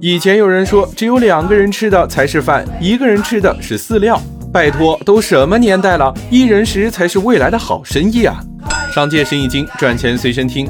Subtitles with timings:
[0.00, 4.20] 以前有人说，只有两个人吃的才是饭，一个人吃的是饲料。
[4.52, 8.40] 拜托，都什么年代了，一人食才是未来的好生意啊！
[8.94, 10.68] 商界生意经，赚钱随身听。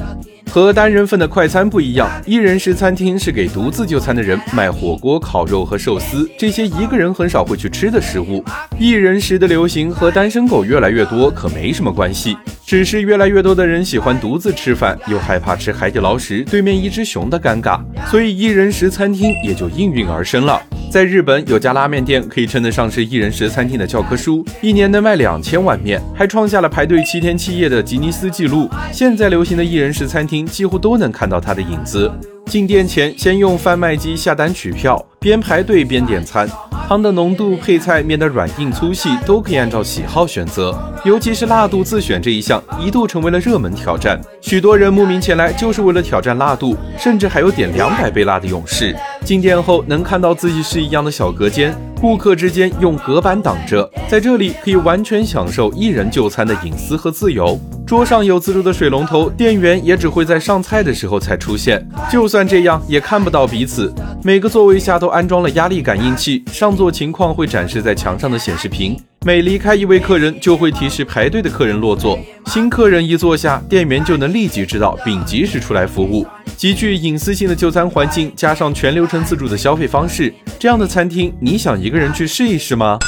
[0.49, 8.43] 和单人份的快餐不一样，一人食餐厅是给独自就餐的人卖火锅、烤肉和寿司这些一个人很少会去吃的食物。
[8.79, 12.35] 一人食的流行和单身狗越来越多可没什么关系，
[12.69, 20.61] 只是越来越多的人喜欢独自吃饭，又害怕吃海底捞时对面一只熊的尴尬，所以一人食餐厅也就应运而生了。
[20.91, 28.69] 在日本有家拉面店可以称得上是一人食餐厅的教科书，一年能卖两千碗面，还创下了排队七天七夜的吉尼斯纪录。
[28.91, 32.11] 现在流行的一人食餐厅几乎都能看到它的影子。
[32.49, 36.49] 进店前先用贩卖机下单取票，边排队边点餐。
[36.87, 40.75] 汤的浓度、配菜面的软硬粗细都可以按照喜好选择，
[41.05, 44.19] 尤其是辣度自选这一项，一度成为了热门挑战。
[44.41, 48.95] 许多人慕名前来就是为了挑战辣度，甚至还有点两百倍辣的勇士。
[49.23, 57.59] 进店后能看到自己是一样的小隔间，顾客之间用隔板挡着，在这里可以完全享受一人就餐的隐私和自由。
[57.89, 61.83] 桌上有自助的水龙头，店员也只会在上菜的时候才出现。
[62.07, 63.91] 就算这样，也看不到彼此。
[64.23, 68.95] 每个座位下都安装了压力感应器，上座情况会展示在墙上的显示屏。
[69.25, 72.19] 每离开一位客人，就会提示排队的客人落座。
[72.45, 76.27] 新客人一坐下，店员就能立即知道，并及时出来服务。
[76.55, 82.99] 极具隐私性的就餐环境，加上全流程自助的消费方式，这样的餐厅，你想一个人去试一试吗？